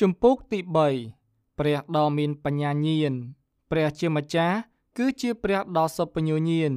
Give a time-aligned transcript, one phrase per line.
[0.00, 0.58] ជំពូកទី
[1.08, 3.14] 3ព្រះដ៏មានបញ្ញាញាណ
[3.70, 4.56] ព្រះជាម្ចាស់
[4.98, 6.72] គឺជាព្រះដ៏សុបញ្ញញាណ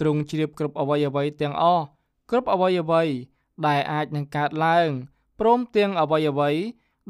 [0.00, 1.84] ទ្រង់ជ្រាបគ្រប់អ្វីអ្វីទាំងអស់
[2.30, 3.02] គ្រប់អ្វីអ្វី
[3.66, 4.88] ដែលអាចនឹងកើតឡើង
[5.40, 6.50] ព្រមទាំងអ្វីអ្វី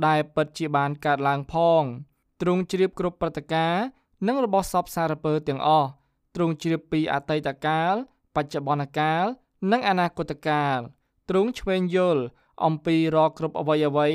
[0.07, 1.83] ដែលពិតជាបានកើតឡើងផង
[2.41, 3.85] ទ្រង់ជ្រាបគ្រប់ព្រឹត្តិការណ៍
[4.27, 5.89] និងរបស់សពសារពើទាំងអស់
[6.35, 7.95] ទ្រង់ជ្រាបពីអតីតកាល
[8.35, 9.25] បច្ចុប្បន្នកាល
[9.73, 10.79] និងអនាគតកាល
[11.29, 12.23] ទ្រង់ឆ្វេងយល់
[12.65, 14.09] អំពីរាល់គ្រប់អ្វីអ្វី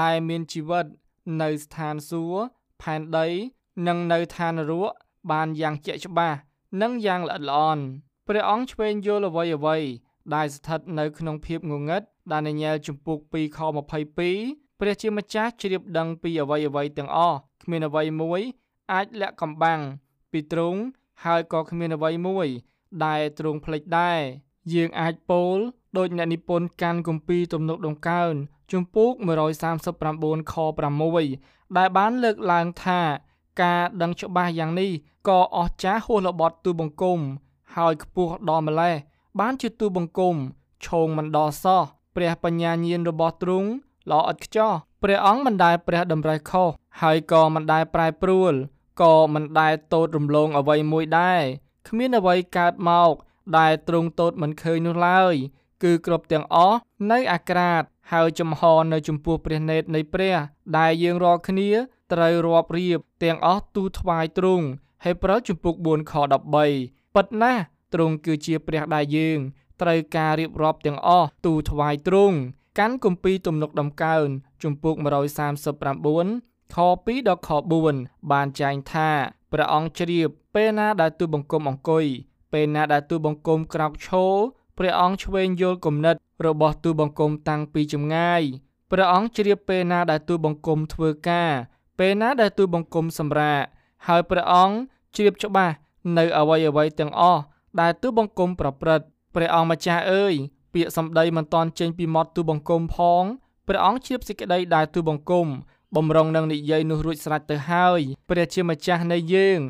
[0.00, 0.86] ដែលមានជីវិត
[1.42, 2.44] នៅស្ថានសួគ៌
[2.82, 3.26] ផែនដី
[3.86, 4.92] និងនៅឋាននរក
[5.30, 6.38] បានយ៉ាងជាក់ច្បាស់
[6.82, 7.82] និងយ៉ាងល្អិតល្អន់
[8.26, 9.76] ព្រះអង្គឆ្វេងយល់អ្វីអ្វី
[10.34, 12.02] ដែលស្ថិតនៅក្នុងភាពងងឹត
[12.32, 13.58] ដែលនញែលជំពូក2ខ
[14.18, 18.40] 22ព្រះជាម្ចាស់ជ្រាបដឹងពីអ្វីអ្វីទាំងអស់គ្មានអ្វីមួយ
[18.92, 19.80] អាចលាក់កំបាំង
[20.32, 20.80] ពីទ្រង់
[21.24, 22.48] ហើយក៏គ្មានអ្វីមួយ
[23.04, 24.20] ដែលទ្រង់ភ្លេចដែរ
[24.74, 25.56] យើងអាចពោល
[25.96, 28.32] ដោយអ្នកនិពន្ធកាន់គម្ពីរទំនុកដង្កើង
[28.72, 29.12] ជំពូក
[29.82, 30.54] 139ខ
[31.14, 33.00] 6ដែលបានលើកឡើងថា
[33.62, 34.90] ការដឹងច្បាស់យ៉ាងនេះ
[35.28, 37.18] ក៏អស្ចារ្យហួសល្បត់ទូបង្គំ
[37.76, 38.94] ហើយខ្ពស់ដល់ម្លេះ
[39.40, 40.34] បានជាទូបង្គំ
[40.86, 41.82] ឈោងមិនដល់សោះ
[42.16, 43.68] ព្រះបញ្ញាញាណរបស់ទ្រង់
[44.10, 44.72] ល្អឥតខ្ចោះ
[45.02, 46.68] ព្រះអង្គមិនដែលព្រះតម្រេះខុស
[47.02, 48.54] ហើយក៏មិនដែលប្រែប្រួល
[49.02, 51.42] ក៏មិនដែលតូតរំលងអ្វីមួយដែរ
[51.88, 53.12] គ្មានអ្វីកើតមក
[53.58, 55.34] ដែលទ្រង់តូតមិនឃើញនោះឡើយ
[55.82, 56.78] គឺគ្រប់ទាំងអស់
[57.10, 58.62] នៅអាក្រាត ហើយចំហ
[58.92, 60.36] នៅចំពោះព្រះនេតនៃព្រះ
[60.78, 61.70] ដែលយើងរាល់គ្នា
[62.12, 64.66] ត្រូវរាប់រៀបទាំងអស់ទូថ្វាយទ្រង់
[65.04, 66.14] ហេព្រើរជំពូក4ខ
[66.64, 67.62] 13ពិតណាស់
[67.94, 69.38] ទ្រង់គឺជាព្រះដែលយើង
[69.80, 72.36] ត្រូវការរៀបរាប់ទាំងអស់ទូថ្វាយទ្រង់
[72.78, 74.26] កាន់គម្ពីរទំនុកដំកើង
[74.62, 77.50] ជំពូក139ខ2ដល់ខ
[77.90, 79.10] 4បានចែងថា
[79.52, 82.06] ព្រះអង្គជ្រាបពេលណាដែលទូបង្គំអង្គុយ
[82.52, 84.34] ពេលណាដែលទូបង្គំក្រោកឈរ
[84.78, 88.42] ព្រះអង្គឆ្វេងយល់គំនិត របស់ទូបង្គំតាំងពីចម្ងាយ
[88.90, 91.52] ព្រះអង្គជ្រាបពេលណាដែលទូបង្គំធ្វើការ
[91.98, 93.62] ពេលណាដែលទូបង្គំសម្រាក
[94.06, 94.76] ហើយព្រះអង្គ
[95.14, 95.74] ជ្រាបច្បាស់
[96.18, 97.42] នៅអវ័យអវ័យទាំងអស់
[97.80, 100.34] ដែលទូបង្គំប្រព្រឹត្តព្រះអង្គម្ចាស់អើយ
[100.72, 103.22] ពាក្យសម្ដីមិនតាន់ចេញពីមាត់ទូបង្គំផង
[103.68, 105.46] ព្រះអង្គជ្រាបសេចក្តីដែលទូបង្គំ
[105.96, 109.60] បំរុងនឹងនិយាយនោះរួចស្រេចទៅហើយព្រះជាម្ចាស់នៃយើង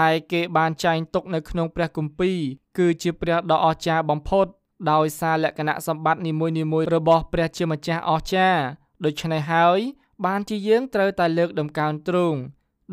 [0.00, 2.38] ដែលគេបានចែងទុកនៅក្នុងព្រះគម្ពីរ
[2.78, 4.46] គឺជាព្រះដ៏អស្ចារ្យបំផុត
[4.92, 8.60] ដោយសារលក្ខណៈសម្បត្តិនីមួយៗរបស់ព្រះជាម្ចាស់អស្ចារ្យ
[9.04, 9.78] ដូច្នេះហើយ
[10.26, 12.38] បានជាយើងត្រូវតែលើកដំកើងទ្រង់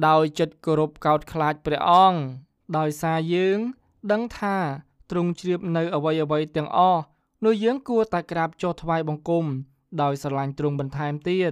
[0.08, 2.20] ដោយចិត្តគោរពកោតខ្លាចព្រះអង្គ
[2.78, 3.60] ដោយសារយើង
[4.12, 4.58] ដឹងថា
[5.12, 7.02] ទ្រង់ជ្រាបនៅអ្វីអ្វីទាំងអស់
[7.46, 9.46] នោះយើងគួរតែក្រាបចុះថ្វាយបង្គំ
[10.02, 11.52] ដោយស្រឡាញ់ទ្រង់បន្ថែមទៀត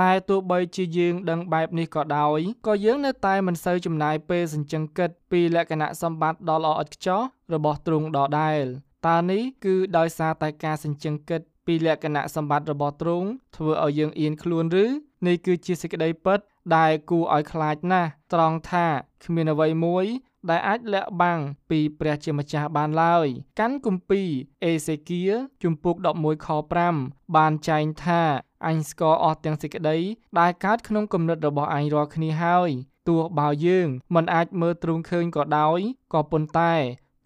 [0.00, 7.20] តែទោះបីជាយើងដឹងបែបនេះក៏ដោយក៏យើងនៅតែមិនសូវចំណាយពេលសញ្ជឹងគិតពីលក្ខណៈសម្បត្តិដ៏ល្អឥតខ្ចោះ
[7.54, 8.64] របស់ទ្រង់ដដែល
[9.06, 14.86] តើនេះគឺដោយសារតែការសញ្ជឹងគិតពីលក្ខណៈសម្បត្តិរបស់ទ្រង់ធ្វើឲ្យយើងអៀនខ្លួនឬ
[15.26, 16.38] នេះគឺជាសេចក្តីពិត
[16.76, 18.86] ដែលគួរឲ្យខ្លាចណាស់ត្រង់ថា
[19.24, 20.06] គ្មានអ្វីមួយ
[20.50, 21.38] ដែលអាចលាក់បាំង
[21.70, 23.26] ពីព្រះជាម្ចាស់បានឡើយ
[23.60, 24.28] កាន់គម្ពីរ
[24.64, 25.22] អេសេគៀ
[25.62, 26.48] ជំពូក11ខ
[26.92, 28.22] 5បានចែងថា
[28.66, 29.98] អញស្គាល់អស់ទាំងសេចក្តី
[30.40, 32.70] ដែលកើតក្នុងគំនិតរបស់អញរាល់គ្នាហើយ
[33.08, 35.80] ទោះបើយើងមិនអាចមើលទ្រង់ឃើញក៏ដោយ
[36.12, 36.74] ក៏ប៉ុន្តែ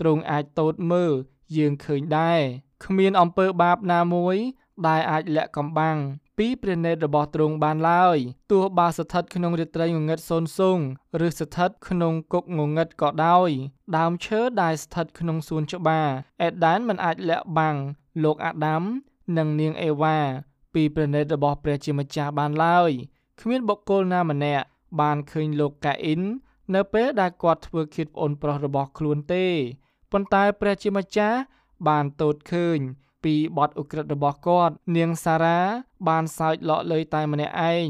[0.00, 1.12] ទ្រង់អាចតូតមើល
[1.56, 2.40] យើងឃើញដែរ
[2.84, 4.36] គ្មានអំពើបាបណាមួយ
[4.86, 5.96] ដែលអាចលាក់កំបាំង
[6.38, 8.18] ពីព្រះនេតរបស់ទ្រង់បានឡើយ
[8.50, 10.78] ទោះបើស្ថិតក្នុងរាត្រីងងឹតសូនស៊ង
[11.26, 13.50] ឬស្ថិតក្នុងគុកងងឹតក៏ដោយ
[13.96, 16.08] ដើមឈើដែលស្ថិតក្នុងសួនច្បារ
[16.42, 17.76] អេដែនមិនអាចលាក់បាំង
[18.24, 18.82] លោកអាដាម
[19.36, 20.18] និងនាងអេវ៉ា
[20.74, 22.90] ពីព្រះនេតរបស់ព្រះជាម្ចាស់បានឡើយ
[23.40, 24.64] គ្មានបុគ្គលណាម្នាក់
[25.00, 26.22] បានឃើញលោកកាអ៊ីន
[26.74, 29.46] នៅពេលដែលគាត់ធ្វើឃាតប្អូនប្រុសរបស់ខ្លួនទេ
[30.14, 31.38] ប៉ុន្តែព្រះជាម្ចាស់
[31.88, 32.78] បានតូតឃើញ
[33.24, 35.60] ពីបទឧក្រិដ្ឋរបស់គាត់ នាងសារ៉ា
[36.08, 37.88] បានសើចលក់លើយតែម្នាក់ឯង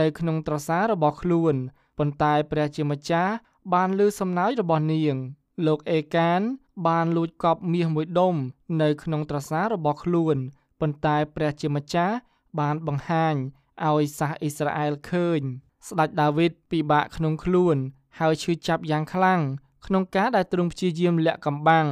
[0.00, 1.54] នៅក្នុងត្រសាររបស់ខ្លួន
[1.98, 3.32] ប៉ុន្តែព្រះជាម្ចាស់
[3.74, 5.16] បានលើសំណើចរបស់នាង
[5.66, 6.40] លោកអេកាន
[6.88, 8.34] បានលួចកប់មាសមួយដុំ
[8.82, 10.36] នៅក្នុងត្រសាររបស់ខ្លួន
[10.80, 12.14] ប៉ុន្តែព្រះជាម្ចាស់
[12.60, 13.34] បានបង្ហាញ
[13.88, 15.40] ឲ្យសាសអ៊ីស្រាអែលឃើញ
[15.88, 17.76] ស្ដេចដាវីតពិបាកក្នុងខ្លួន
[18.18, 19.40] ហើយឈឺចាប់យ៉ាងខ្លាំង
[19.86, 21.86] ក្នុងការដែលទ្រង់ព្យាយាមលាក់កំបាំង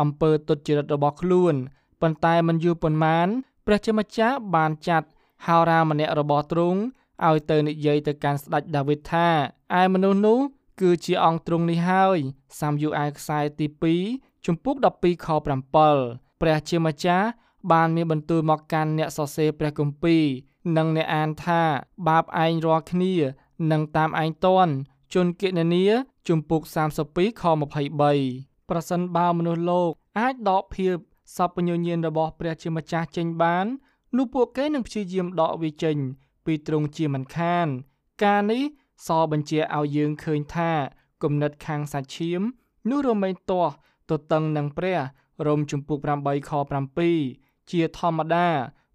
[0.00, 1.54] អំពើទុច្ចរិតរបស់ខ្លួន
[2.00, 3.28] ប៉ុន្តែមិនយូរប៉ុន្មាន
[3.66, 5.08] ព្រះជាម្ចាស់បានចាត់
[5.46, 6.80] ហោរាម្នាក់របស់ទ្រង់
[7.26, 9.28] ឲ្យទៅនិយាយទៅកាន់ស្ដេចដាវីតថា
[9.80, 10.38] ឯមនុស្សនោះ
[10.80, 12.18] គឺជាអង្គទ្រង់នេះហើយ
[12.60, 13.66] សាមយូអែលខ្សែទី
[14.06, 17.26] 2ជំពូក12ខ7ព្រះជាម្ចាស់
[17.72, 20.24] បានមានបន្ទូលមកកាន់អ្នកសរសេរព្រះគម្ពីរ
[20.76, 21.62] និងអ្នកអានថា
[22.08, 23.14] បាបឯងរាល់គ្នា
[23.70, 24.72] នឹងតាមឯងតន់
[25.14, 25.86] ជនគណនា
[26.28, 26.62] ជំពូក
[27.02, 27.42] 32ខ
[28.06, 30.96] 23ប្រសិនបើមនុស្សលោក អាចដកភាព
[31.36, 33.66] សពញ្ញញាណរបស់ព្រះជាម្ចាស់ចេញបាន
[34.16, 35.96] នោះពួកគេនឹងព្យាយាមដកវាចេញ
[36.44, 37.66] ពីទ្រង់ជាមិនខាន
[38.24, 38.62] ការនេះ
[39.06, 40.70] សបញ្ជាឲ្យយើងឃើញថា
[41.22, 42.40] គំនិតខាងសាច់ឈាម
[42.90, 43.72] នោះរមែងទាស់
[44.10, 44.98] ទៅតឹងនឹងព្រះ
[45.46, 46.50] រមជំពូក8ខ
[47.10, 48.48] 7ជាធម្មតា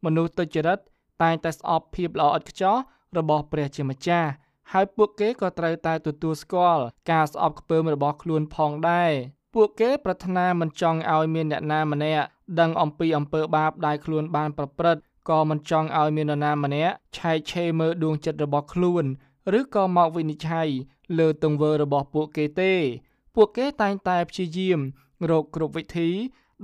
[0.06, 0.80] មនុស្សទុច្ចរិត
[1.22, 2.75] តែងតែស្អប់ភាពល្អឥតខ្ចោះ
[3.18, 4.30] របស់ព្រះជាម្ចាស់
[4.74, 9.12] ហើយពួកគេក៏ត្រូវតែទទួលស្គាល់ការស្អប់ខ្ពើមរបស់ខ្លួនផងដែរ
[9.56, 12.26] ពួកគេប្រាថ្នាមិនចង់ឲ្យមានអ្នកណាម្នាក់
[12.60, 19.04] ដឹងអំពីអំពើបាបដែលខ្លួនបានប្រព្រឹត្តក៏មិនចង់ឲ្យមាននរណាម្នាក់ឆែកឆេរមើលដួងចិត្តរបស់ខ្លួន
[19.60, 20.70] ឬក៏មកវិនិច្ឆ័យ
[21.18, 22.74] លើទង្វើរបស់ពួកគេទេ
[23.36, 24.80] ពួកគេតែងតែព្យាយាម
[25.30, 26.10] រកគ្រប់វិធី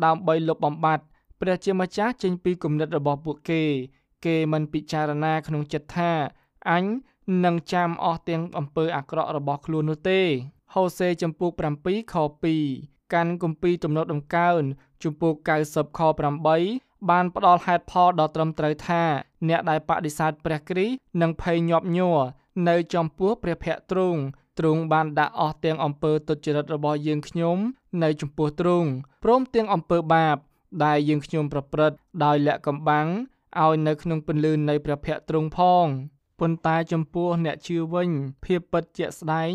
[0.06, 1.04] ដើម្បីលុបបំបាត់
[1.42, 3.63] ព្រះជាម្ចាស់ចេញពីគំនិតរបស់ពួកគេ
[4.25, 6.12] គេមិនពិចារណាក្នុងចិត្តថា
[6.71, 6.83] អញ
[7.45, 10.21] នឹងចាំអស់ទាំងអំពើអាក្រក់របស់ខ្លួននោះទេ
[10.74, 11.50] ហូសេចំពោះ
[11.81, 12.15] 7ខ
[12.63, 14.62] 2កាន់គម្ពីរទំនុកដំកើង
[15.03, 15.33] ជំពូក
[15.68, 16.00] 90ខ
[16.53, 19.03] 8បានផ្ដល់ហេតុផលដ៏ត្រឹមត្រូវថា
[19.50, 22.19] អ្នកដែលបដិសេធព្រះគ្រីស្ទនឹងភ័យញាប់ញ័រ
[22.69, 24.21] នៅចំពោះព្រះភ័ក្ត្រទ្រង់
[24.59, 27.57] ទ្រង់បានដាក់អស់ទាំងអំពើទុច្ចរិតរបស់យើងខ្ញុំ
[28.03, 28.89] នៅចំពោះទ្រង់
[29.23, 30.38] ព្រមទាំងអំពើបាប
[30.85, 33.07] ដែលយើងខ្ញុំប្រព្រឹត្តដោយលាក់កំបាំង
[33.63, 35.88] ឲ្យនៅក្នុងពន្លឺនៃព្រះភ័ក្ត្រទ្រង់ផង
[36.39, 38.09] ប៉ុន្តែចំពោះអ្នកជឿវិញ
[38.45, 39.51] ភាពពិតជាក់ស្ដែង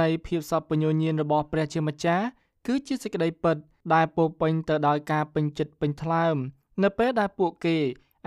[0.00, 2.24] នៃភាពសពញ្ញញាណរបស់ព្រះជាម្ចាស់
[2.66, 3.56] គឺជាសេចក្តីពិត
[3.94, 6.36] ដែលពោពេញទៅដោយការពេញចិត្តពេញថ្លើម
[6.82, 7.76] នៅពេលដែលពួកគេ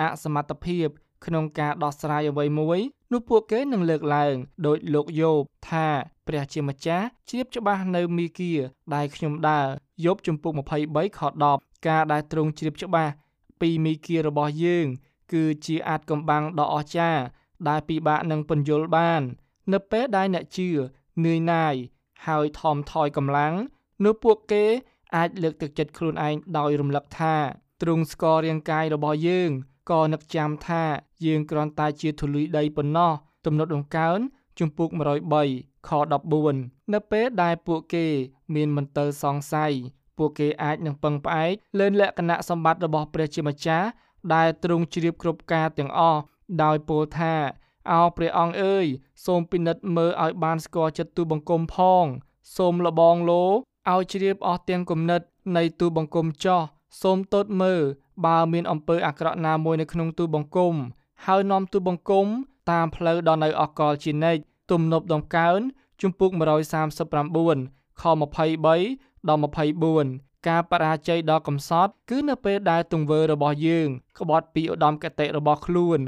[0.01, 0.87] អសមត្ថភាព
[1.25, 2.79] ក្នុងការដោះស្រាយអ្វីមួយ
[3.11, 5.87] នោះពួកគេនឹងលើកឡើងដោយលោកយោបថា
[6.27, 8.51] ព្រះជាម្ចាស់ជ្រាបច្បាស់នៅមីគៀ
[8.95, 9.67] ដែលខ្ញុំដើរ
[10.05, 11.21] យោបជំពូក23ខ
[11.53, 13.13] 10ការដែលទ្រង់ជ្រាបច្បាស់
[13.61, 14.85] ពីមីគៀរបស់យើង
[15.33, 17.21] គឺជាអាចកំបាំងដ៏អស្ចារ្យ
[17.69, 19.21] ដែលពិបាកនឹងពន្យល់បាន
[19.73, 20.69] នៅពេលដែលអ្នកជឿ
[21.25, 21.75] នឿយណាយ
[22.27, 23.53] ហើយថមថយកម្លាំង
[24.03, 24.65] នោះពួកគេ
[25.15, 27.35] អាចលើកទឹកចិត្តខ្លួនឯងដោយរំលឹកថា
[27.81, 29.49] ទ្រង់ស្គាល់រាងកាយរបស់យើង
[29.89, 30.83] ក៏នឹកចាំថា
[31.25, 33.11] យើងគ្រាន់តែជាធូលីដីប៉ុណ្ណោះ
[33.45, 34.17] ទំនុកដង្កើង
[34.59, 34.89] ជំពូក
[35.37, 35.89] 103ខ
[36.41, 38.05] 14នៅពេលដែលពួកគេ
[38.55, 39.73] មានមន្ទិលសង្ស័យ
[40.17, 43.87] ពួកគេអាចនឹងពឹងផ្អែកលើលក្ខណៈសម្បត្តិរបស់ព្រះជាម្ចាស់
[44.33, 46.21] ដែលទ្រង់ជ្រាបគ្រប់ការទាំងអស់
[46.63, 47.35] ដោយពោលថា
[47.91, 48.85] អោព្រះអង្គអើយ
[49.25, 52.05] សូមពិនិត្យមើលឲ្យបានស្គាល់ចិត្តទូបង្គំផង
[52.57, 53.45] សូមលបងលោ
[53.93, 55.21] ឲ្យជ្រាបអស់ទាំងគំនិត
[55.57, 56.61] នៃទូបង្គំចោះ
[57.01, 57.81] សូមទតមើល
[58.25, 60.73] បើមានអំពើអាក្រក់ណាមួយនៅក្នុងទូបង្គំ
[61.25, 62.27] ហើយនាំទូបង្គំ
[62.71, 64.41] តាមផ្លូវដល់នៅអកលជានិច្ច
[64.71, 65.59] ទំនប់ដង្កើង
[66.01, 73.87] ជំពូក139ខ23ដល់24ការបរាជ័យដ៏កំសត់ គឺនៅពេលដែលទង្វើរបស់យើង
[74.19, 75.99] ក្បត់ពីឧត្តមកតេរបស់ខ្លួន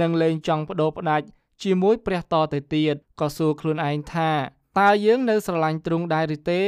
[0.00, 1.26] និងលែងចង់បដូរផ្ដាច់
[1.62, 4.30] ជាមួយព្រះតទៅទៀតក៏សួរខ្លួនឯងថា
[4.80, 6.62] តើយើងនៅស្រឡាញ់ទ្រង់ដែរឬទេ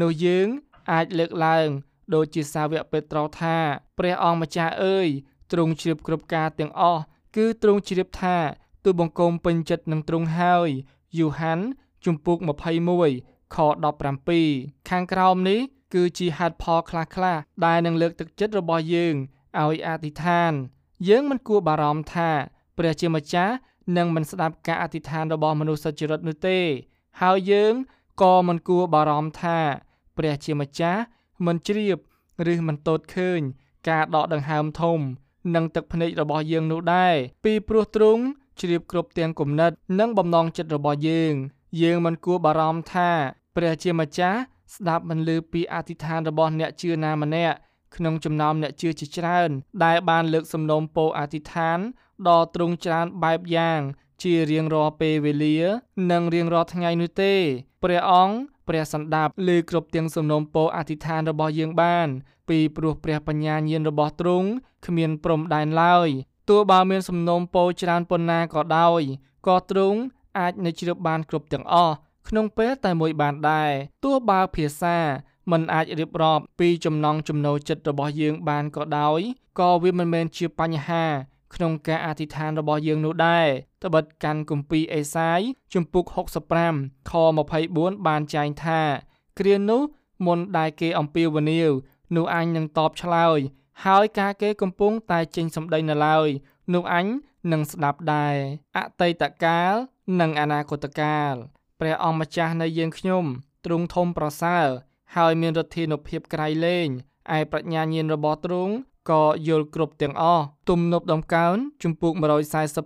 [0.00, 0.46] នោះយើង
[0.92, 1.68] អាចលើកឡើង
[2.14, 3.56] ដូចជាសាវកពេត្រុសថា
[3.98, 5.08] ព្រះអង្គម្ចាស់អើយ
[5.52, 7.02] ទ្រង់ជ្រាបគ្រប់ការទាំងអស់
[7.36, 8.36] គឺទ្រង់ជ្រាបថា
[8.84, 10.68] ទូបង្គំពេញចិត្តនឹងទ្រង់ហើយ
[11.18, 11.60] យូហាន
[12.04, 12.38] ជំពូក
[12.96, 13.56] 21ខ
[14.22, 15.60] 17ខាងក្រោមនេះ
[15.94, 19.14] គឺជាហេតុផលខ្លះៗដែលនឹងលើកទឹកចិត្តរបស់យើង
[19.62, 20.52] ឲ្យអធិដ្ឋាន
[21.08, 22.30] យើងមិនគួរបារម្ភថា
[22.80, 23.54] ព្រះជាម្ចាស់
[23.96, 26.58] នឹងមិនស្ដាប់ការអធិដ្ឋានរបស់មនុស្សសុចរិតនោះទេ
[27.22, 27.74] ហើយយើង
[28.22, 29.58] ក៏មិនគួរបារម្ភថា
[30.16, 31.00] ព្រះជាម្ចាស់
[31.46, 31.98] មិនជ្រាប
[32.52, 33.40] ឬមិនតូចឃើញ
[33.88, 34.98] ការដកដង្ហើមធំ
[35.54, 38.22] និងទឹកភ្នែករបស់យើងនោះដែរពីព្រោះទ្រង់
[38.60, 41.34] ជ្រាបគ្រប់ទាំងគំនិត និងបំណងចិត្តរបស់យើង
[41.82, 43.10] យើងមិនគួរបារម្ភថា
[43.56, 44.38] ព្រះជាម្ចាស់
[44.74, 47.56] ស្ដាប់មិនលឺពីអធិដ្ឋានរបស់អ្នកជឿណាម្នាក់
[47.96, 49.50] ក្នុងចំណោមអ្នកជឿជាច្រើន
[49.84, 51.78] ដែលបានលើកសំណូមពរអធិដ្ឋាន
[52.28, 53.80] ដ៏ទ្រង់ច្រើនបែបយ៉ាង
[54.22, 55.58] ជារៀងរាល់ពេលវេលា
[56.10, 57.34] និងរៀងរាល់ថ្ងៃនោះទេ
[57.82, 58.34] ព្រះអង្គ
[58.68, 62.08] ព្រះសន្តាប់លើគ្រប់ទាំងសំណូមពរអធិដ្ឋានរបស់យើងបាន
[62.48, 64.48] ពីព្រោះព្រះបញ្ញាញាណរបស់ទ្រង់
[64.86, 66.08] គ្មានព្រំដែនឡើយ
[66.48, 69.02] ទោះបើមានសំណូមពរច្រើនប៉ុណ្ណាក៏ដោយ
[69.46, 69.98] ក៏ទ្រង់
[70.38, 71.94] អាចនឹងជ្រាបបានគ្រប់ទាំងអស់
[72.28, 73.72] ក្នុងពេលតែមួយបានដែរ
[74.04, 74.98] ទោះបើភាសា
[75.50, 79.20] មិនអាចរៀបរាប់ពីចំណង់ចំណូលចិត្តរបស់យើងបានក៏ដោយ
[79.58, 81.04] ក៏វាមិនមែនជាបញ្ហា
[81.54, 83.46] ក្នុងការអធិដ្ឋានរបស់យើងនោះដែរ
[83.84, 85.40] ត្បិតកាន់គម្ពីរអេសាយ
[85.74, 86.04] ជំពូក
[86.56, 87.12] 65ខ
[87.56, 88.80] 24បានចែងថា
[89.38, 89.82] គ្រានោះ
[90.26, 91.70] មុនដែលគេអំពាវនាវ
[92.16, 93.38] នោះអញនឹងតបឆ្លើយ
[93.84, 96.28] ហើយការគេកំពុងតែចេញសម្ដីនៅឡើយ
[96.74, 97.06] នោះអញ
[97.52, 98.36] នឹងស្ដាប់ដែរ
[98.76, 99.74] អតីតកាល
[100.20, 101.34] និងអនាគតកាល
[101.80, 103.24] ព្រះអង្គម្ចាស់នៃយើងខ្ញុំ
[103.64, 104.66] ទ្រង់ធំប្រសើរ
[105.16, 106.88] ហើយមានឫទ្ធានុភាពក្រៃលែង
[107.36, 108.74] ឯប្រាជ្ញាញាណរបស់ទ្រង់
[109.08, 112.12] ក៏យល់គ្រប់ទាំងអស់ទំនប់ដំកើងជំពូក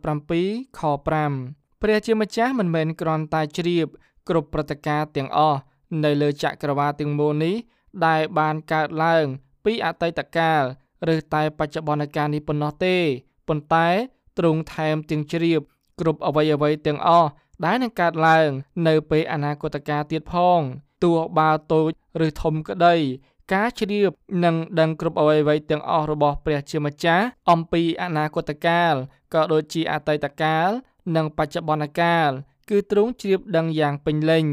[0.03, 0.81] 147ខ
[1.29, 3.87] 5ព្រះជាម្ចាស់មិនមែនគ្រាន់តែជ្រាប
[4.29, 5.59] គ្រប់ព្រឹត្តិការណ៍ទាំងអស់
[6.05, 7.55] នៅលើចក្រវាឡទាំងមូលនេះ
[8.07, 9.25] ដែលបានកើតឡើង
[9.65, 10.63] ពីអតីតកាល
[11.15, 12.97] ឬតែបច្ចុប្បន្នកាលនេះប៉ុណ្ណោះទេ
[13.49, 13.89] ប៉ុន្តែ
[14.39, 15.61] ទ្រង់ថែមទាំងជ្រាប
[16.01, 17.29] គ្រប់អ្វីអ្វីទាំងអស់
[17.65, 18.49] ដែលនឹងកើតឡើង
[18.87, 20.61] នៅពេលអនាគតកាលទៀតផង
[21.03, 21.91] ទោះបើតូច
[22.27, 22.95] ឬធំក្តី
[23.53, 24.13] ការជ្រាប
[24.45, 28.95] និងដឹងគ្រប់អ្វីអ្វីទាំងអស់របស់ព្រះជាម្ចាស់អំពីអនាគតកាល
[29.35, 30.69] ក៏ដូចជាអតីតកាល
[31.17, 32.29] និងបច្ចុប្បន្នកាល
[32.71, 34.47] គឺទ្រង់ជ្រាបដឹងយ៉ាងពេញលេញ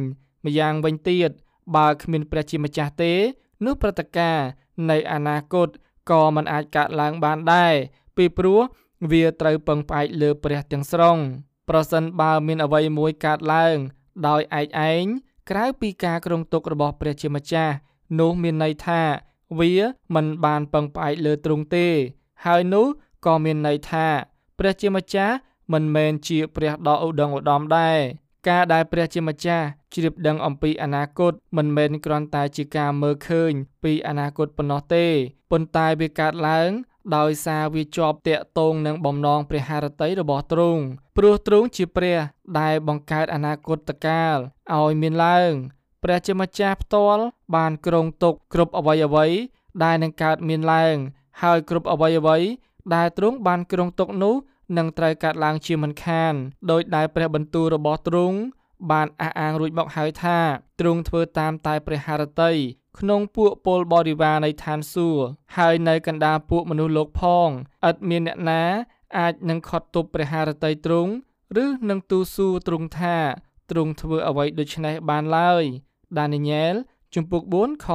[0.45, 1.31] ម្យ៉ាងវិញទៀត
[1.75, 3.13] បើគ្មានព្រះជាម្ចាស់ទេ
[3.65, 4.48] នោះព្រឹត្តិការណ៍
[4.89, 5.69] នៃអនាគត
[6.10, 7.74] ក៏មិនអាចកើតឡើងបានដែរ
[8.17, 8.60] ពីព្រោះ
[9.12, 11.17] វាត្រូវពឹងផ្អែកលើព្រះទាំងស្រុង
[11.69, 13.77] ប្រសិនបើមានអ្វីមួយកើតឡើង
[14.27, 15.03] ដោយឯកឯង
[15.50, 17.75] ក្រៅពីការគ្រងទុករបស់ព្រះជាម្ចាស់
[18.20, 19.01] នោះមានន័យថា
[19.60, 19.72] វា
[20.15, 21.88] មិនបានពឹងផ្អែកលើទ្រង់ទេ
[22.46, 22.88] ហើយនោះ
[23.25, 24.08] ក៏មានន័យថា
[24.60, 25.36] ព្រះជាម្ចាស់
[25.74, 28.00] មិនមែនជាព្រះដ៏ឧត្តមឧត្តមដែរ
[28.50, 33.51] ការដែលព្រះជាម្ចាស់ជ្រាបដឹងអំពីអនាគតមិនមែនគ្រាន់តែជាការមើលឃើញ
[33.84, 35.06] ពីអនាគតប៉ុណ្ណោះទេ
[35.51, 36.70] ប៉ុន្តែវាកើតឡើង
[37.18, 40.82] ដោយសារវាជាប់តាក់ទងនឹងបំណងព្រះハរតីរបស់ទ្រង់
[41.18, 42.20] ព្រោះទ្រង់ជាព្រះ
[42.60, 44.38] ដែលបង្កើតអនាគតកាល
[44.75, 45.51] ឲ្យមានឡើង
[46.03, 47.24] ព្រះជាម្ចាស់ផ្ទាល់
[47.55, 49.27] បានគ្រងទុកគ្រប់អ្វីអ្វី
[49.84, 50.96] ដែលនឹងកើតមានឡើង
[51.41, 52.38] ហើយគ្រប់អ្វីអ្វី
[52.96, 54.36] ដែលទ្រង់បានគ្រងទុកនោះ
[54.77, 56.34] នឹងត្រូវកាត់ឡើងជាមិនខាន
[56.72, 58.38] ដោយដែលព្រះបន្ទូលរបស់ទ្រង់
[58.91, 60.39] បានអះអាងរួចមកហើយថា
[60.79, 62.51] ទ្រង់ធ្វើតាមតែព្រះハរតី
[63.00, 65.24] ក្នុងពួកពលបរិវារនៃឋានសួគ៌
[65.58, 67.50] ហើយនៅកណ្ដាលពួកមនុស្សលោកផង
[67.89, 68.63] ឥតមានអ្នកណា
[69.17, 71.12] អាចនឹងខត់ទប់ព្រះハរតីទ្រង់
[71.63, 73.17] ឬនឹងទូសួរទ្រង់ថា
[73.72, 75.63] ទ្រង់ធ្វើអ្វីដូច្នេះបានឡើយ
[76.18, 76.74] ដានីយ៉ែល
[77.15, 77.88] ជំពូក4ខ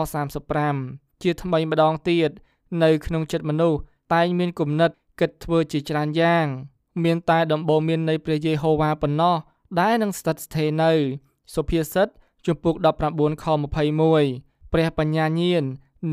[0.56, 2.30] 35ជាថ្មីម្ដងទៀត
[2.82, 3.80] នៅក្នុងចិត្តមនុស្ស
[4.14, 6.46] តែងមានគំនិតគិតធ្វើជាច្រើនយ៉ាង
[7.04, 9.36] មានតែដំបូងមាននៃព្រះយេហូវ៉ាប៉ុណ្ណោះ
[9.80, 10.92] ដែលនឹងស្ថិតស្ថេរនៅ
[11.54, 12.08] សុភាសិត
[12.46, 12.74] ជំពូក
[13.10, 13.44] 19ខ
[14.10, 15.64] 21ព្រះបញ្ញាញាណ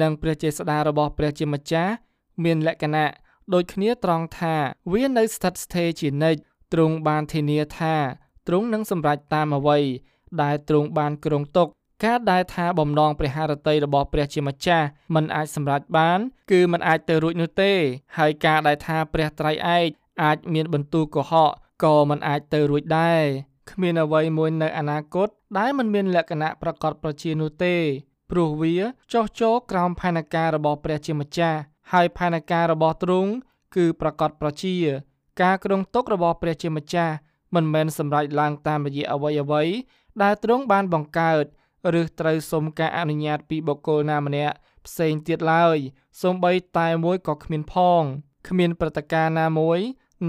[0.02, 1.94] និងព្រះចេស្តារបស់ព្រះជាម្ចាស់
[2.44, 3.12] មានលក្ខណៈ
[3.54, 4.56] ដូចគ្នាត្រង់ថា
[4.94, 6.40] វានៅស្ថិតស្ថេរជានិច្ច
[6.74, 7.96] ទ្រង់បានធានាថា
[8.48, 9.80] ទ្រង់នឹងសម្រេចតាមអ្វី
[10.42, 11.68] ដែលទ្រង់បានគ្រងទុក
[12.06, 16.20] ការដែលថាបំណងព្រះハរតីរបស់ព្រះជាម្ចាស់មិនអាចសម្រេចបាន
[16.52, 17.74] គឺមិនអាចទៅរួចនោះទេ
[18.18, 19.90] ហើយការដែលថាព្រះត្រៃឯក
[20.24, 21.52] អាចមានបន្ទូលកុហក
[21.84, 23.24] ក៏មិនអាចទៅរួចដែរ
[23.72, 27.76] គ្មានអ្វីមួយនៅអនាគតដែលមិនមានលក្ខណៈប្រកបប្រជានោះទេ
[28.32, 28.76] ព្រោះវា
[29.14, 31.60] ចោះចូលក្រោមផែនការរបស់ព្រះជាម្ចាស់
[31.92, 33.32] ហើយផែនការរបស់ទ្រង់
[33.76, 34.76] គឺប្រកបប្រជា
[35.42, 37.14] ការគ្រងទុករបស់ព្រះជាម្ចាស់
[37.56, 39.64] មិនមែនសម្រេចឡើងតាមរយៈអ្វីអ្វី
[40.22, 41.46] ដែលទ្រង់បានបង្កើត
[42.00, 45.78] ឬត្រូវសុំការអនុញ្ញាតពីបុគ្គលណាម្នាក់ផ្សេងទៀតឡើយ
[46.22, 48.04] សូម្បីតែមួយក៏គ្មានផង
[48.50, 49.80] គ្មានព្រឹត្តិការណ៍ណាមួយ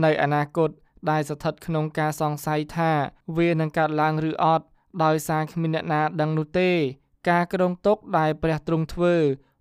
[0.04, 0.70] នៅអនាគត
[1.10, 2.92] ដែលស្ថិតក្នុងការសង្ស័យថា
[3.36, 4.64] វានឹងកើតឡើងឬអត់
[5.04, 6.70] ដោយសារគ្មានអ្នកណាដឹងនោះទេ
[7.30, 9.14] ការគ្រងទុកដែលព្រះទ្រង់ធ្វើ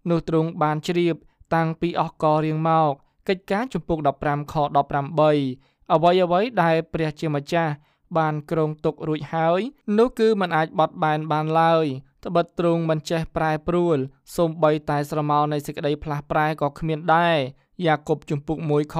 [0.09, 1.15] នោះទ្រង់បានជ្រាប
[1.55, 2.91] តាំងពីអស់ករៀងមក
[3.27, 7.73] កិច្ចការជំពូក15ខ18អ្វីអ្វីដែលព្រះជាម្ចាស់
[8.17, 9.61] បានគ្រងទុករួចហើយ
[9.97, 11.85] នោះគឺมันអាចបត់បែនបានឡើយ
[12.25, 13.97] ត្បិតទ្រង់មិនចេះប្រែប្រួល
[14.35, 17.37] សូម្បីតែស្រមោលនៃសេចក្តីផ្លាស់ប្រែក៏គ្មានដែរ
[17.85, 18.95] យ៉ាកុបជំពូក1ខ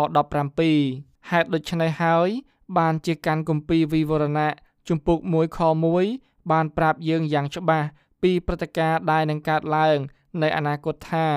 [0.62, 2.30] 17ហេតុដូច្នេះហើយ
[2.78, 4.54] បានជាកាន់គម្ពីរវិវរណៈ
[4.88, 5.60] ជំពូក1ខ
[6.06, 7.88] 1បានប្រាប់យើងយ៉ាងច្បាស់
[8.22, 9.98] ពីព្រឹត្តិការណ៍ដែលនឹងកើតឡើង
[10.42, 11.28] នៅអនាគតថា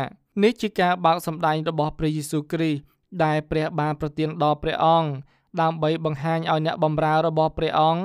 [0.43, 2.81] នេះជាការបើកសម្ដែងរបស់ព្រះយេស៊ូវគ្រីស្ទ
[3.25, 5.11] ដែលព្រះបានប្រទានដល់ព្រះអង្គ
[5.61, 8.03] ដើម្បីបង្ហាញឲ្យអ្នកបម្រើរបស់ព្រះអង្គ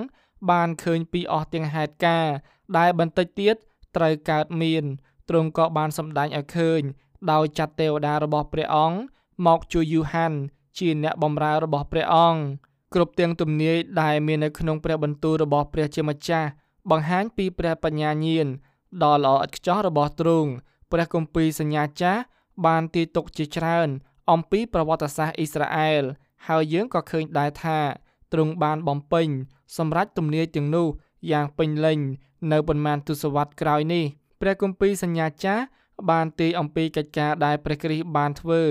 [0.52, 2.34] បានឃើញពីអស់ទាំងហេតុការណ៍
[2.78, 3.56] ដែលបន្តិចទៀត
[3.96, 4.84] ត្រូវកើតមាន
[5.30, 6.82] ទ្រង់ក៏បានសម្ដែងឲ្យឃើញ
[7.32, 8.98] ដោយចាត់ទេវតារបស់ព្រះអង្គ
[9.48, 10.34] មកជួយយូហាន
[10.78, 12.42] ជាអ្នកបម្រើរបស់ព្រះអង្គ
[12.94, 16.50] គ្រប់ទាំងទំនាយដែលមាននៅក្នុងព្រះបន្ទូលរបស់ព្រះជាម្ចាស់
[16.92, 18.48] បង្ហាញពីព្រះបញ្ញាញាណ
[19.04, 20.52] ដ៏ល្អឥតខ្ចោះរបស់ទ្រង់
[20.92, 22.22] ព្រះគម្ពីរសញ្ញាចាស់
[22.66, 23.90] បានទាយទុកជាច្រើន
[24.32, 26.04] អំពីប្រវត្តិសាស្ត្រអ៊ីស្រាអែល
[26.48, 27.80] ហើយយើងក៏ឃើញដែរថា
[28.34, 29.28] ទ្រង់បានបំពេញ
[29.78, 30.88] សម្រាប់ទំនាយទាំងនោះ
[31.32, 32.00] យ៉ាងពេញលេញ
[32.52, 34.06] នៅប៉ុន្មានទសវត្សរ៍ក្រោយនេះ
[34.42, 35.64] ព្រះគម្ពីរសញ្ញាចាស់
[36.10, 38.62] បានទាយអំពីកិច្ចការដែលព្រះគ្រីស្ទបានធ្វើ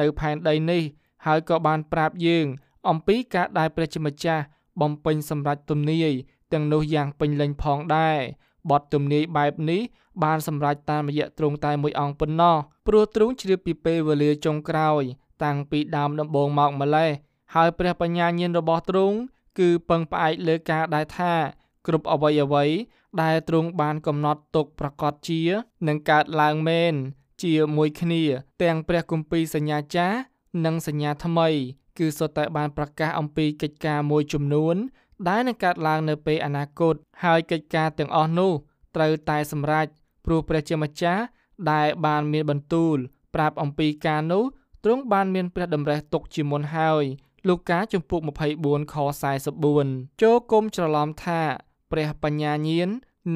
[0.00, 0.82] នៅផែនដីនេះ
[1.26, 2.46] ហើយក៏បានប្រាប់យើង
[2.88, 4.42] អំពីការដែលព្រះជាម្ចាស់
[4.80, 6.12] បំពេញសម្រាប់ទំនាយ
[6.52, 8.18] ទាំងនោះយ៉ាងពេញលេញផងដែរ
[8.70, 9.80] បទទំនាយបែបនេះ
[10.24, 12.56] បានសម្រេចតាមរយៈទ្រង់តែមួយអង្គប៉ុណ្ណោះ
[12.86, 15.02] ព្រោះទ្រង់ជ្រាបពីពេលវេលាចុងក្រោយ
[15.44, 17.10] តាំងពីដើមដំបូងមកម្លេះ
[17.54, 19.16] ហើយព្រះបញ្ញាញាណរបស់ទ្រង់
[19.58, 21.34] គឺពឹងផ្អែកលើការដែលថា
[21.86, 22.64] គ្រប់អ្វីអ្វី
[23.22, 25.42] ដែលទ្រង់បានកំណត់ទុកប្រកាសជា
[25.88, 26.94] នឹងកើតឡើងមែន
[27.42, 28.22] ជាមួយគ្នា
[28.62, 30.16] ទាំងព្រះគម្ពីរសញ្ញាចាស់
[30.64, 31.48] និងសញ្ញាថ្មី
[31.98, 34.76] គឺសុទ្ធតែបានប្រកាសអំពីកិច្ចការមួយចំនួន
[35.28, 38.52] ដែលនឹងកើតឡើងនៅពេលអនាគតហើយកិច្ចការទាំងអស់នោះ
[38.96, 39.86] ត្រូវតែសម្រេច
[40.24, 41.22] ព្រោះព្រះជាម្ចាស់
[41.72, 42.96] ដែលបានមានបន្ទូល
[43.34, 44.44] ប្រាប់អំពីការនោះ
[44.84, 47.04] ទ្រង់បានមានព្រះតម្រេះទុកជាមុនហើយ
[47.48, 48.20] លោកកាជំពូក
[48.56, 48.94] 24ខ
[49.58, 51.40] 44ចូលគុំច្រឡំថា
[51.90, 52.88] ព្រះបញ្ញាញាណ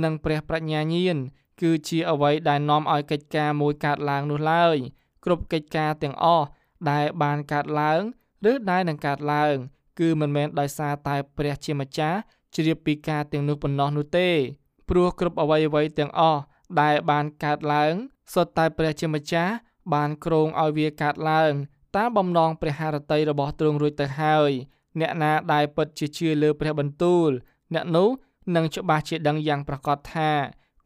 [0.05, 1.17] និងព្រះប្រាជ្ញាញាណ
[1.61, 4.77] គឺជាអ្វីដែលនាំឲ្យកិច្ចការមួយកើតឡើងនោះឡើយ
[5.25, 6.47] គ្រប់កិច្ចការទាំងអស់
[6.91, 8.01] ដែលបានកើតឡើង
[8.51, 9.55] ឬដែលនឹងកើតឡើង
[10.01, 12.19] គឺមិនមែនដោយសារតែព្រះជាម្ចាស់
[12.55, 14.29] ជ្រាបពីការទាំងនោះប៉ុណ្ណោះនោះទេ
[14.89, 16.41] ព្រោះគ្រប់អ្វីអ្វីទាំងអស់
[16.81, 17.93] ដែលបានកើតឡើង
[18.33, 19.53] សុទ្ធតែព្រះជាម្ចាស់
[19.95, 21.53] បានគ្រោងឲ្យវាកើតឡើង
[21.97, 24.51] តាមបំណងព្រះハរតីរបស់ទ្រង់រួចទៅហើយ
[25.01, 27.29] អ្នកណាដែលពិតជាជឿលើព្រះបន្ទូល
[27.75, 28.09] អ្នកនោះ
[28.57, 30.31] នឹងច្បាស់ជាដឹងយ៉ាងប្រកបថា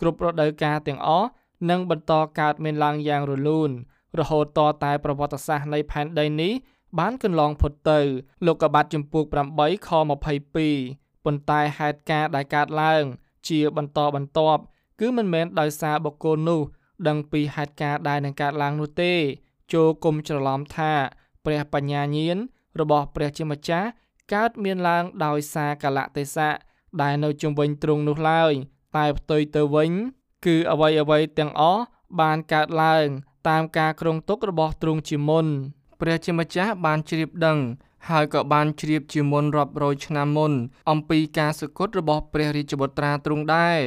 [0.00, 1.28] គ្រប់រដូវកាលទាំងអស់
[1.70, 3.70] នឹងបន្តកើតមានឡើងយ៉ាងរលូន
[4.18, 6.52] រហូតតតែប្រវត្តិសាស្ត្រនៃផែនដីនេះ
[6.98, 8.00] បានកន្លងផុតទៅ
[8.46, 9.22] លោកកបាត់ចំពោះ
[9.56, 9.90] 8ខ
[10.52, 13.02] 22ប៉ុន្តែហេតុការណ៍ដែលកើតឡើង
[13.48, 14.60] ជាបន្តបន្ទាប់
[15.00, 16.60] គឺមិនមែនដោយសារបុគ្គលនោះ
[17.08, 19.14] ដឹងពីហេតុការណ៍ដែលនឹងកើតឡើងនោះទេ
[19.72, 20.92] ចូលគុំច្រឡំថា
[21.44, 22.36] ព្រះបញ្ញាញាណ
[22.80, 23.88] របស់ព្រះជាម្ចាស់
[24.34, 26.54] កើតមានឡើងដោយសារកលៈទេសៈ
[27.02, 28.52] ដែលនៅជុំវិញទ្រង់នោះឡើយ
[28.96, 29.90] តែផ្ទុយទៅវិញ
[30.46, 31.82] គឺអ្វីអ្វីទាំងអស់
[32.20, 33.06] បានកើតឡើង
[33.48, 35.46] តាមការគ្រងទុករបស់ទ្រង់ជាមុន
[36.00, 37.58] ព្រះជាម្ចាស់បានជ្រាបដឹង
[38.08, 40.52] ហើយក៏បានជ្រាបជាមុនរាប់រយឆ្នាំមុន
[40.90, 43.78] អំពីការសគត់របស់ព្រះរាជបុត្រាទ្រង់ដែរ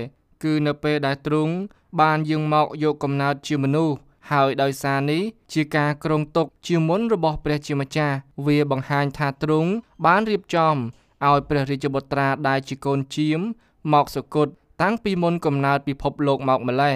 [0.44, 1.54] គឺនៅពេលដែលទ្រង់
[2.02, 3.96] បានយាងមកយកកំណើតជាមនុស្ស
[4.32, 8.16] ហើយដោយសារនេះជាការគ្រងទុកជាមុនរបស់ព្រះជាម្ចាស់
[8.46, 9.70] វាបង្ហាញថាទ្រង់
[10.06, 10.76] បានរៀបចំ
[11.28, 13.40] ឲ្យព្រះរាជបុត្រាដែលជាកូនជាម
[13.94, 16.96] មកសគត់តាំងពីមុនកំណើតពិភពលោកម្លេះ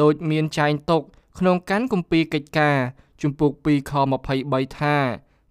[0.00, 1.02] ដោយមានចែងទុក
[1.38, 2.76] ក្នុងកាន់គម្ពីរកិច្ចការ
[3.22, 3.92] ជំពូក2ខ
[4.34, 4.96] 23ថា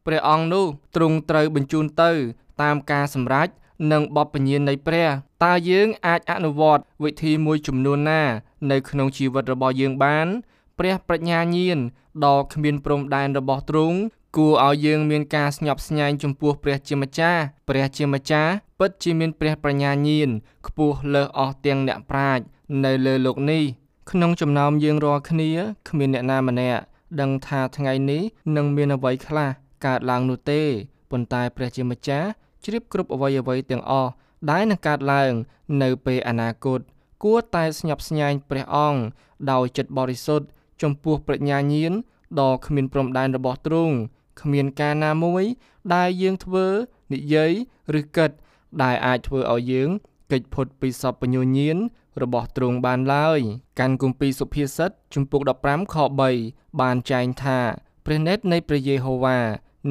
[0.05, 0.65] ព្រះអង្គនោះ
[0.95, 2.11] ទ្រង់ត្រូវបញ្ជូនទៅ
[2.61, 3.47] តាមការសម្រេច
[3.91, 5.07] និងបបញ្ញាណនៃព្រះ
[5.43, 8.23] តើយើងអាចអនុវត្តវិធីមួយចំនួនណា
[8.71, 10.27] នៅក្នុងជីវិតរបស់យើងបាន
[10.79, 11.79] ព្រះប្រាជ្ញាញាណ
[12.25, 13.97] ដ៏គ្មានព្រំដែនរបស់ទ្រង់
[14.37, 20.29] គួរឲ្យយើងមានការស្ញប់ស្ញែងចំពោះព្រះជាម្ចាស់ព្រះជាម្ចាស់ពិតជាមានព្រះប្រាជ្ញាញាណ
[20.67, 22.43] ខ្ពស់លើសអស់ទាំងអ្នកប្រាជ្ញ
[22.85, 23.63] នៅលើលោកនេះ
[24.11, 25.49] ក្នុងចំណោមយើងរាល់គ្នា
[25.89, 26.81] គ្មានអ្នកណាម្នាក់
[27.21, 28.23] ដឹងថាថ្ងៃនេះ
[28.55, 29.49] នឹងមានអ្វីខ្លះ
[29.85, 30.61] កើតឡើងនោះទេ
[31.11, 32.27] ប៉ុន្តែព្រះជាម្ចាស់
[32.63, 34.11] ជ្រាបគ្រប់អ្វីអ្វីទាំងអស់
[34.49, 35.31] ដែលនឹងកើតឡើង
[35.81, 36.79] នៅពេលអនាគត
[37.23, 39.01] គួរតែស្ញប់ស្ញែងព្រះអង្គ
[39.51, 40.45] ដោយចិត្តបរិសុទ្ធ
[40.81, 41.93] ចំពោះប្រាជ្ញាញាណ
[42.41, 43.95] ដ៏គ្មានព្រំដែនរបស់ទ្រង់
[44.41, 45.43] គ្មានការណាមួយ
[45.95, 46.67] ដែលយើងធ្វើ
[47.13, 47.51] និយាយ
[47.99, 48.31] ឬគិត
[48.83, 49.89] ដែលអាចធ្វើឲ្យយើង
[50.31, 51.77] កិច្ចផុតពីសពញ្ញញាណ
[52.21, 53.39] របស់ទ្រង់បានឡើយ
[53.79, 55.95] កាន់គម្ពីរសុភាសិតជំពូក15ខ
[56.37, 57.59] 3បានចែងថា
[58.05, 59.39] ព្រះនេតនៃព្រះយេហូវ៉ា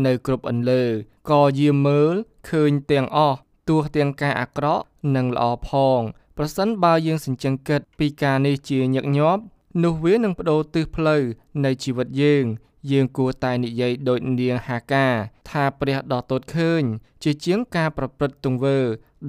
[0.07, 0.85] នៅគ្រប់អន្លើ
[1.31, 2.15] ក៏យាមមើល
[2.51, 4.85] ឃើញទាំងអស់ទោះទាំងការអាក្រក់
[5.17, 6.01] និងល្អផង
[6.37, 9.42] ប្រសិនបើយើងសញ្ជឹងគិតពីការនេះជាញឹកញាប់
[9.83, 11.22] នោះវានឹងបដូរទិសផ្លូវ
[11.64, 12.44] នៃជីវិតយើង
[12.90, 15.07] យើងគួរតែនិយាយដូចនាងហាកា
[15.51, 16.83] ថាព្រះដ៏តូចឃើញ
[17.22, 18.79] ជាជាងការប្រព្រឹត្តទង្វើ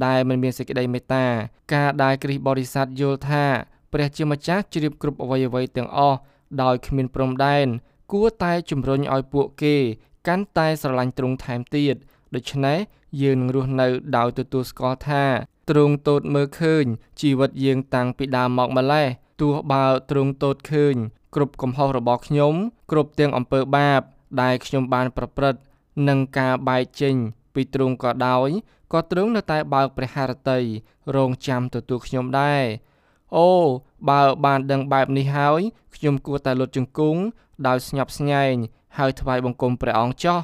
[0.05, 1.25] ដែលមិនមានសេចក្តីមេត្តា
[1.73, 3.45] ការដែលគ្រិស្តបរិស័ទយល់ថា
[3.93, 6.17] ព្រះជាម្ចាស់ជ្រាបគ្រប់អ្វីអ្វីទាំងអស់
[6.63, 7.67] ដោយគ្មានព្រំដែន
[8.11, 9.75] គួរតែជំរុញឲ្យពួកគេ
[10.27, 11.95] កាន់តែស្រឡាញ់ទ្រង់ថែមទៀត
[12.35, 12.77] ដូច្នេះ
[13.21, 15.25] យើងនឹងរស់នៅដោយទទួលស្គាល់ថា
[15.69, 16.85] ទ្រង់តូចមើលឃើញ
[17.21, 19.07] ជីវិតយើងតាំងពីដើមមកម្លេះ
[19.41, 20.95] ទោះបើទ្រង់តូចឃើញ
[21.35, 22.53] គ្រប់កំហុសរបស់ខ្ញុំ
[22.91, 24.01] គ្រប់ទាំងអំពើបាប
[24.41, 25.59] ដែលខ្ញុំបានប្រព្រឹត្ត
[26.07, 27.15] និងការបែកចេញ
[27.53, 28.49] ពីទ្រង់ក៏ដោយ
[28.93, 30.59] ក៏ទ្រង់នៅតែបើកព្រះハរតី
[31.15, 32.63] រងចាំទទួលខ្ញុំដែរ
[33.35, 33.49] អូ
[34.09, 35.61] បើបានដឹងបែបនេះហើយ
[35.95, 37.21] ខ្ញុំគួរតែលុតជង្គង់
[37.67, 38.55] ដោយស្ញប់ស្ញែង
[38.97, 40.39] ហើយថ្វាយបង្គំព្រះអង្គចោះ